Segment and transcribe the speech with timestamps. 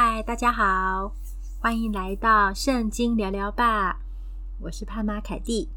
[0.00, 1.12] 嗨，大家好，
[1.58, 3.98] 欢迎来到圣经聊聊吧。
[4.60, 5.68] 我是潘妈凯蒂，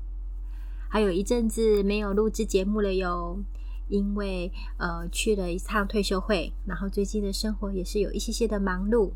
[0.88, 3.39] 还有一阵子没有录制节目了哟，
[3.89, 9.10] 因为呃去了一趟退休会，然后最近的生活也是有一些些的忙碌。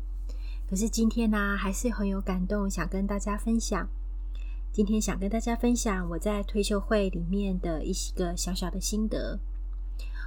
[0.68, 3.88] 可是今天呢、还是很有感动，想跟大家分享。
[4.72, 9.38] 今天想跟大家分享我在退休会里面的一些个小小的心得。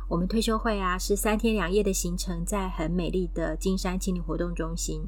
[0.09, 5.07] 我们退休会啊，是三天两夜的行程，在很美丽的金山青年活动中心。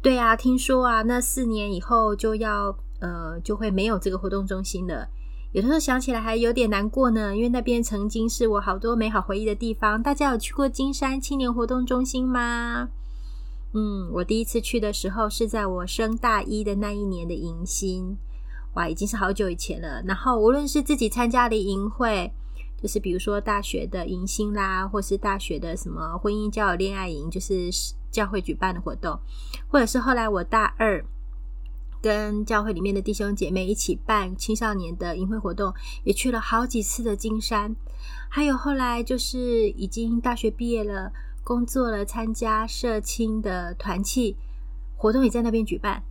[0.00, 5.06] 对啊，听说啊，那四年以后就要呃，就会没有这个活动中心了。
[5.52, 10.02] 有的时候想起来还有点难过呢，因为那边曾经是我好多美好回忆的地方。
[10.02, 12.88] 大家有去过金山青年活动中心吗？
[13.74, 18.16] 嗯，我第一次去的时候是在我升大一的那一年的迎新，
[18.76, 20.02] 哇，已经是好久以前了。
[20.06, 22.32] 然后无论是自己参加的营会。
[22.86, 27.68] 就是比如说大学的迎新啦，或是大学的什么婚姻、交友、恋爱营，就是
[28.12, 29.18] 教会举办的活动，
[29.66, 31.04] 或者是后来我大二
[32.00, 37.74] 跟教会里面的弟兄姐妹一起办青少年的营会活动，也去了好几次的金山。
[38.30, 41.10] 还有后来就是已经大学毕业了，
[41.42, 44.36] 工作了，参加社青的团契
[44.96, 46.04] 活动也在那边举办，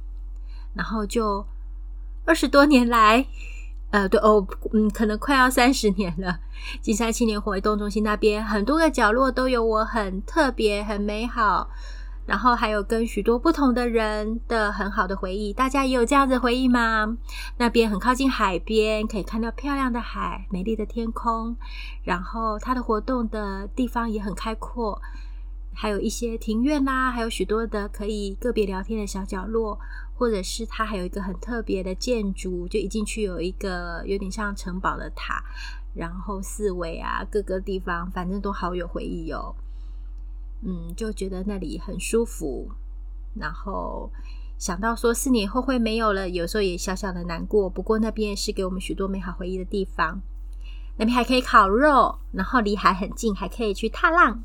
[0.74, 1.46] 然后就
[2.26, 3.26] 二十多年来。
[3.96, 6.38] 呃，对哦，嗯，可能快要三十年了。
[6.82, 11.70] 金山青年活动中心那边很多个角落都有我很特别、很美好，
[12.26, 15.54] 然后还有跟许多不同的人的很好的回忆。
[15.54, 17.16] 大家也有这样子回忆吗？
[17.58, 21.56] 那边很靠近海边，可以看到漂亮的海、美丽的天空，
[22.04, 25.02] 然后它的活动的地方也很开阔，
[25.74, 29.80] 还有一些庭院啦，还有许多的可以个别聊天的小角落。
[30.18, 35.44] 或者是它还有一个很特别的建筑，就一进去有一个有点像城堡的塔，
[35.94, 39.54] 然后四围啊各个地方，反正都好有回忆哦。
[40.64, 42.72] 嗯，就觉得那里很舒服，
[43.36, 44.10] 然后
[44.58, 47.70] 想到说四年以后会没有了，有时候也小小的难过。
[47.70, 50.22] 不过那边是给我们许多美好回忆的地方，
[50.98, 54.42] 那边还可以烤肉，然后离海很近，还可以去踏浪。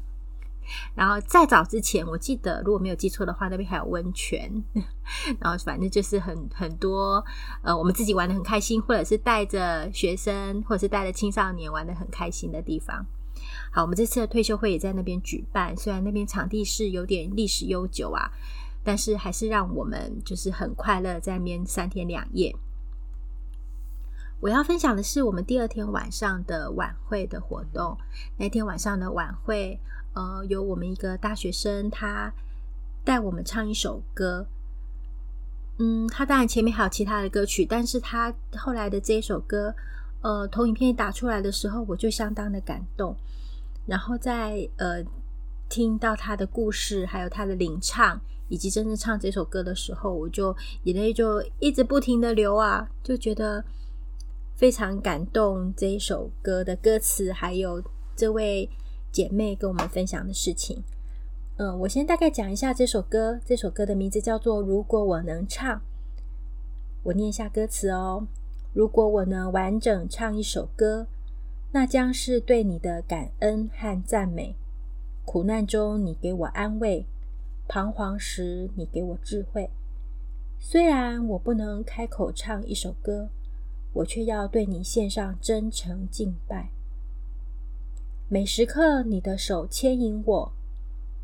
[0.95, 4.51] 然后再早之前，我记得如果没有记错的话，那边还有温泉。
[5.41, 7.25] 然后反正就是很很多
[7.63, 13.05] 呃，我们自己玩得很开心，或者是带着学生，或者是带着青少年玩得很开心的地方。
[13.73, 18.31] 好，我们这次的退休会也在那边举办，虽然那边场地是有点历史悠久啊，
[18.85, 22.55] 但是还是让我们就是很快乐在那边三天两夜。
[24.41, 27.97] 我要分享的是我们第二天晚上的晚会的活动。
[28.39, 29.79] 那天晚上的晚会。
[30.13, 32.33] 呃，有我们一个大学生，他
[33.05, 34.45] 带我们唱一首歌。
[35.79, 39.73] 嗯，他当然前面还有其他的歌曲，但是他后来的这一首歌，
[40.21, 43.15] 呃，投影片打出来的时候，我就相当的感动。
[43.87, 45.01] 然后在呃
[45.69, 50.53] 听到他的故事，还有他的领唱，以及真正唱这首歌的时候，我就
[50.83, 53.65] 眼泪就一直不停的流啊，就觉得
[54.61, 55.73] 非常感动。
[55.75, 57.83] 这一首歌的歌词，还有
[58.15, 58.69] 这位。
[59.13, 60.85] 姐妹跟我们分享的事情，
[61.57, 63.41] 嗯，我先大概讲一下这首歌。
[63.45, 65.79] 这首歌的名字叫做《如果我能唱》，
[67.03, 68.29] 我念一下歌词哦。
[68.73, 71.09] 如果我能完整唱一首歌，
[71.73, 74.55] 那将是对你的感恩和赞美。
[75.25, 77.05] 苦难中你给我安慰，
[77.67, 79.71] 彷徨时你给我智慧。
[80.61, 83.29] 虽然我不能开口唱一首歌，
[83.93, 86.71] 我却要对你献上真诚敬拜。
[88.29, 90.53] 每时刻，你的手牵引我，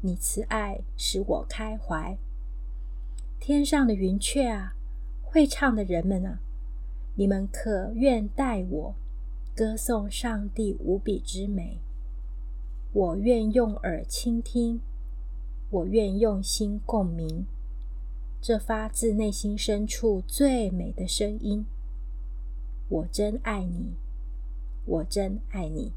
[0.01, 2.19] 你慈爱使我开怀。
[3.39, 4.75] 天上的云雀啊，
[5.23, 6.41] 会唱的人们啊，
[7.15, 8.95] 你们可愿代我
[9.55, 11.79] 歌颂上帝无比之美？
[12.93, 14.81] 我愿用耳倾听，
[15.71, 17.47] 我愿用心共鸣，
[18.41, 21.65] 这发自内心深处最美的声音。
[22.89, 23.95] 我真爱你，
[24.85, 25.93] 我真爱你。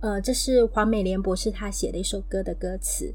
[0.00, 3.14] 呃，这是黄美莲博士他写的一首歌的歌词，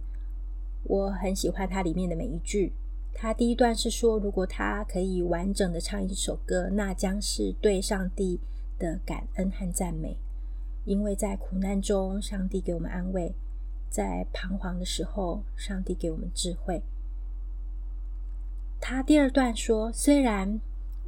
[0.83, 2.73] 我很喜欢它里面的每一句。
[3.13, 8.39] 他第一段是说，如果他可以完整的唱一首歌，那将是对上帝
[8.79, 10.17] 的感恩和赞美，
[10.85, 13.33] 因为在苦难中，上帝给我们安慰；
[13.89, 16.81] 在彷徨的时候，上帝给我们智慧。
[18.79, 20.59] 他第二段说，虽然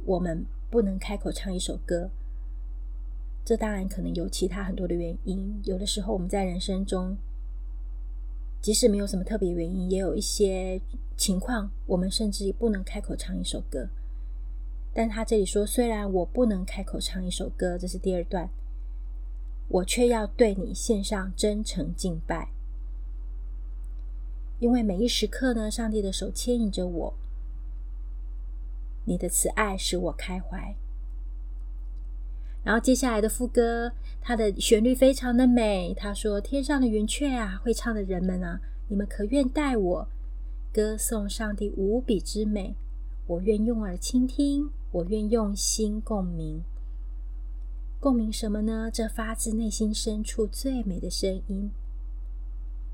[0.04, 2.10] 我们不能开口唱一首歌。
[3.44, 5.60] 这当然可能有其他很多的原因。
[5.64, 7.16] 有的时候我们在人生中，
[8.62, 10.80] 即使没有什么特别原因，也有一些
[11.16, 13.88] 情况，我们甚至不能开口唱一首歌。
[14.94, 18.48] 但他这里说，虽然我不能开口唱一首歌，这是第二段，
[19.68, 22.48] 我却要对你献上真诚敬拜。
[24.60, 27.14] 因为每一时刻呢，上帝的手牵引着我。
[29.04, 30.74] 你的慈爱使我开怀。
[32.62, 33.92] 然后接下来的副歌，
[34.22, 35.92] 它的旋律非常的美。
[35.94, 38.58] 他说：“天上的云雀啊，会唱的人们啊，
[38.88, 40.08] 你们可愿带我
[40.72, 42.74] 歌颂上帝无比之美？
[43.26, 46.62] 我愿用耳倾听，我愿用心共鸣。
[48.00, 48.90] 共鸣什么呢？
[48.90, 51.70] 这发自内心深处最美的声音。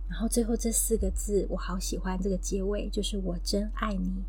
[0.08, 4.24] 然后最后这四个字，我好喜欢这个结尾，就是我真爱你，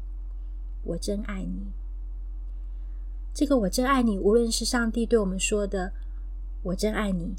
[0.83, 1.71] 我真爱你。”
[3.33, 5.93] 这个“我真爱你”，无论是上帝对我们说的
[6.63, 7.33] “我真爱你”，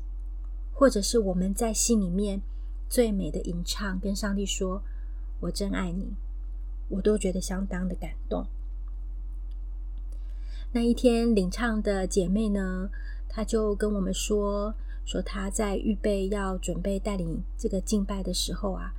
[0.72, 2.40] 或者是我们在心里面
[2.88, 4.82] 最美的吟唱，跟上帝说
[5.40, 6.14] “我真爱你”，
[6.88, 8.46] 我都觉得相当的感动。
[10.72, 12.88] 那一天领唱的姐妹呢，
[13.28, 14.74] 她就跟我们说，
[15.04, 18.94] 说她在预备要准备带领这个敬拜的时候啊，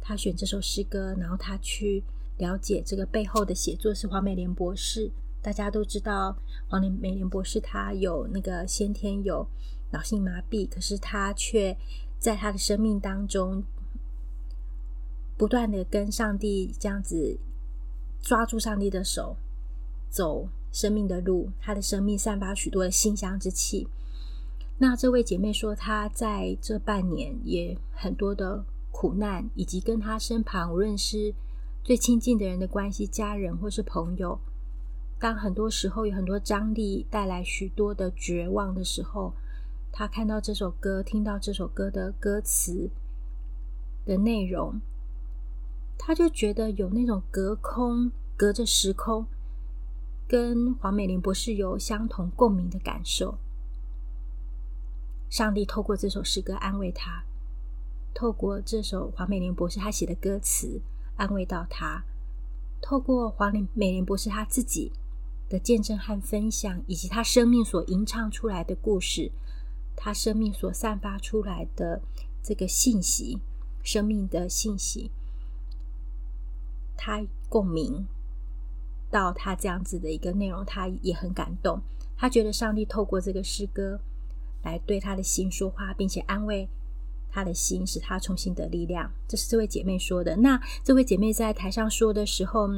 [0.00, 2.02] 她选这首诗歌，然后她去
[2.38, 5.10] 了解这个背后的写作是黄美莲博士。
[5.40, 6.36] 大家都知道
[6.68, 9.46] 黄美莲博士，他有那个先天有
[9.92, 11.76] 脑性麻痹，可是他却
[12.18, 13.62] 在他的生命当中
[15.36, 17.38] 不断的跟上帝这样子
[18.20, 19.36] 抓住上帝的手，
[20.10, 21.50] 走生命的路。
[21.60, 23.86] 他的生命散发许多的馨香之气。
[24.78, 31.32] 那这位姐妹说，她在这半年也很多的苦难，以及跟她身旁无论是
[31.84, 34.38] 最亲近的人的关系，家人或是朋友。
[35.18, 39.32] 当很多时候有很多张力带来许多的绝望的时候，
[39.90, 42.90] 他看到这首歌，听到这首歌的歌词
[44.04, 44.80] 的内容，
[45.98, 49.26] 他就觉得有那种隔空、隔着时空，
[50.28, 53.38] 跟黄美玲博士有相同共鸣的感受。
[55.30, 57.24] 上帝透过这首诗歌安慰他，
[58.14, 60.80] 透过这首黄美玲博士他写的歌词
[61.18, 62.02] 安慰到他，
[62.80, 64.90] 透过黄美玲博士他自己。
[65.50, 69.32] 的见证和分享，以及他生命所吟唱出来的故事，
[69.96, 72.02] 他生命所散发出来的
[72.42, 73.38] 这个信息，
[73.82, 75.10] 生命的信息，
[76.98, 78.06] 他共鸣
[79.10, 81.80] 到他这样子的一个内容，他也很感动。
[82.14, 83.98] 他觉得上帝透过这个诗歌
[84.62, 86.68] 来对他的心说话，并且安慰。
[87.30, 90.34] 他的心使他重新得力量，这是这位姐妹说的。
[90.36, 92.68] 那这位姐妹在台上说的时候，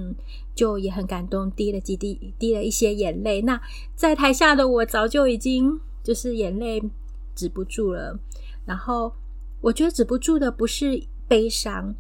[0.55, 3.43] 就也很感动，滴了几滴，滴了一些眼泪。
[3.43, 3.61] 那
[3.95, 6.83] 在台下的我早就已经就是眼泪
[7.35, 8.19] 止不住了。
[8.67, 9.13] 然后
[9.61, 11.95] 我觉得止不住的不是悲伤，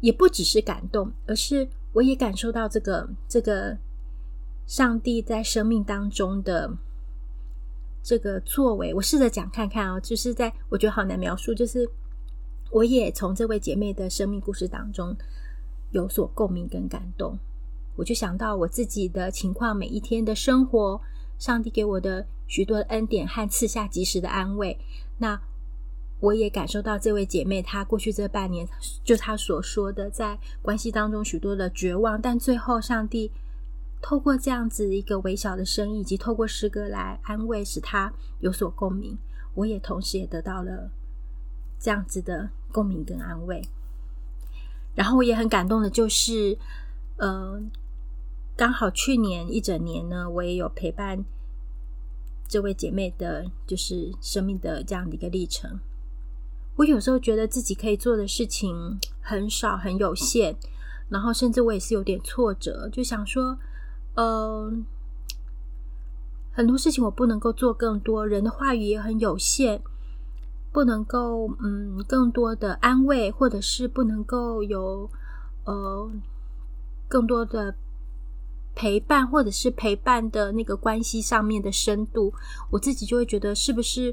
[0.00, 3.76] 也不只是感动，而是我也感受到这个这个
[4.66, 6.76] 上帝在生命当中的。
[8.02, 11.86] 这个作为，我试着讲看看哦，就是在我觉得好难描述，就是
[12.70, 15.14] 我也从这位姐妹的生命故事当中
[15.90, 17.38] 有所共鸣跟感动。
[17.96, 21.00] 我就想到我自己的情况，每一天的生活，
[21.38, 24.78] 上帝给我的许多的恩典和赐下及时的安慰。
[25.18, 25.38] 那
[26.20, 28.66] 我也感受到这位姐妹她过去这半年，
[29.04, 33.30] 就她所说的，在关系当中许多的绝望，但最后上帝。
[34.00, 39.18] 透过这样子一个微小的声音，以及透过诗歌来安慰，使他有所共鸣。
[39.54, 40.88] 我也同时也得到了
[41.80, 43.60] 这样子的共鸣跟安慰。
[44.94, 46.56] 然后我也很感动的，就是，
[47.16, 47.60] 呃，
[48.56, 51.24] 刚好去年一整年呢，我也有陪伴
[52.46, 55.80] 这位姐妹的，就是生命的这样的一个历程。
[56.76, 60.54] 我有时候觉得自己可以做的事情很少，很有限，
[61.08, 63.58] 然后甚至我也是有点挫折，就想说。
[64.18, 64.72] 呃，
[66.50, 69.80] 很多事情我不能够做更多，人的话语也很有限，
[70.72, 75.08] 不能够嗯更多的安慰，或者是不能够有
[75.66, 76.10] 呃
[77.06, 77.76] 更多的
[78.74, 82.34] 陪伴，或者是陪伴的那个关系上面的深度，
[82.72, 84.12] 我自己就会觉得是不是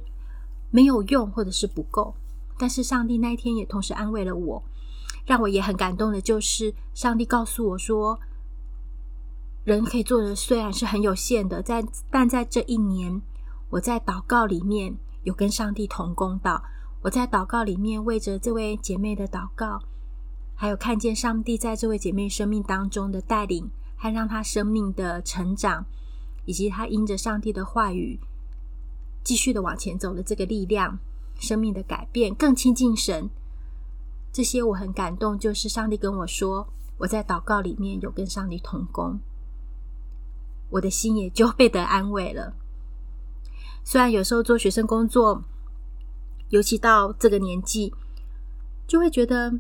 [0.70, 2.14] 没有用，或者是不够。
[2.60, 4.62] 但是上帝那一天也同时安慰了我，
[5.26, 8.20] 让我也很感动的，就是上帝告诉我说。
[9.66, 13.20] 人可以做的虽然是很有限的，在但在这一年，
[13.72, 16.64] 我在祷告里面有跟上帝同工到，
[17.02, 19.82] 我在祷告里面为着这位姐妹的祷告，
[20.56, 23.68] 还有看见上帝在这位姐妹生命当中的带领，
[23.98, 25.84] 还让她生命的成长，
[26.46, 28.20] 以及她因着上帝的话语
[29.24, 31.00] 继续的往前走的这个力量，
[31.40, 33.28] 生命的改变，更亲近神，
[34.32, 35.40] 这些我很感动。
[35.40, 36.68] 就是上帝跟我说，
[37.00, 39.20] 我在祷告里面有跟上帝同工。
[40.70, 42.54] 我的心也就被得安慰了。
[43.84, 45.44] 虽然有时候做学生工作，
[46.50, 47.94] 尤其到这个年纪，
[48.88, 49.54] 就会觉得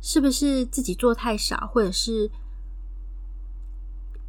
[0.00, 2.30] 是不是自己做太少，或者是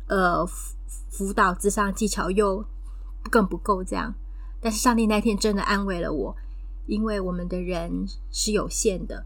[0.07, 2.63] 呃辅导咨商技巧又
[3.31, 4.13] 更不够这样？
[4.61, 6.35] 但是上帝那天真的安慰了我，
[6.85, 9.25] 因为我们的人是有限的，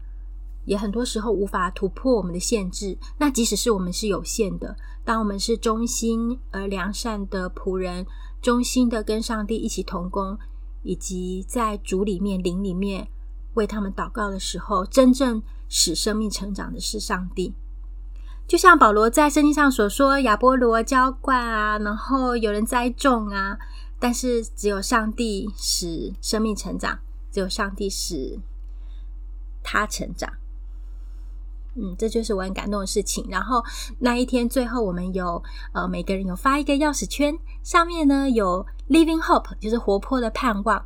[0.68, 2.96] 也很多时候无法突破我们的限制。
[3.18, 8.06] 那即使是我们是有限的，当我们是忠心而良善的仆人，
[8.40, 10.38] 忠心的跟上帝一起同工，
[10.82, 13.08] 以及在主里面、灵里面
[13.54, 15.42] 为他们祷告的时候，真正。
[15.70, 17.52] 使生命成长的是上帝，
[18.46, 23.58] 就像保罗在圣经上所说：“亚波罗浇灌啊，然后有人栽种啊，
[24.00, 26.98] 但是只有上帝使生命成长，
[27.30, 28.40] 只有上帝使
[29.62, 30.32] 他成长。”
[31.74, 33.26] 嗯，这就是我很感动的事情。
[33.28, 33.62] 然后
[33.98, 40.84] 那一天最后，我们有呃每个人有发一个钥匙圈，上面呢有 “Living Hope”，就是活泼的盼望。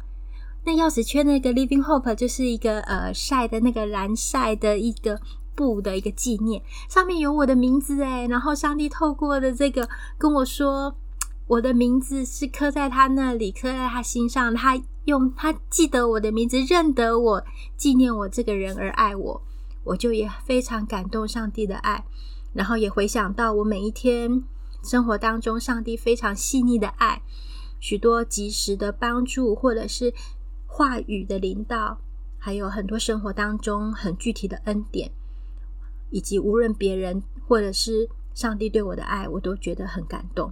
[0.65, 5.21] 那钥匙圈那个 Living Hope 就是一个呃晒的那个蓝晒的一个
[5.55, 10.95] 布的一个纪念，上面有我的名字诶，然后上帝透过的这个跟我说，
[11.49, 17.45] 我的名字是刻在他那里，刻在他心上，他用他记得我的名字，认得我，
[17.77, 19.43] 纪念我这个人而爱我，
[19.85, 22.05] 我就也非常感动上帝的爱，
[22.53, 24.43] 然后也回想到我每一天
[24.83, 27.23] 生活当中上帝非常细腻的爱，
[27.81, 30.13] 许多及时的帮助或者是。
[30.75, 31.99] 话语的领导，
[32.39, 35.11] 还有很多生活当中很具体的恩典，
[36.09, 40.51] 以及无论别人或者是上帝对我的爱，我都觉得很感动。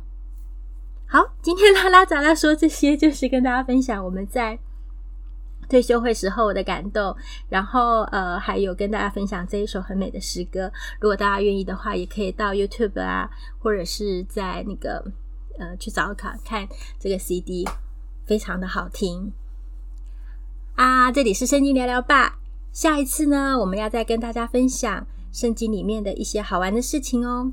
[1.06, 4.58] 好，今天拉拉杂杂说这些，就是跟大家分享我们在
[5.70, 7.16] 退休会时候我的感动，
[7.48, 10.70] 然后呃，还有跟大家分享这一首很美的诗歌。
[11.00, 15.02] 如果大家愿意的话，也可以到 YouTube 啊，或者是在那个
[15.58, 16.66] 呃去找看看
[16.98, 17.64] 这个 CD，
[18.26, 19.32] 非常的好听。
[20.74, 22.40] 啊，这里是圣经聊聊吧。
[22.72, 27.52] 下一次呢，我们要再跟大家分享圣经里面的一些好玩的事情哦。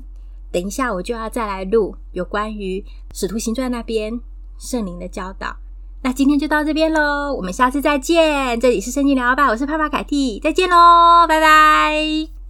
[0.50, 2.84] 等一下，我就要再来录有关于
[3.14, 4.18] 使徒行传那边
[4.58, 5.56] 圣灵的教导。
[6.02, 8.58] 那今天就到这边喽，我们下次再见。
[8.60, 12.37] 这里是圣经聊聊吧，我是帕帕凯蒂，再见喽，拜拜。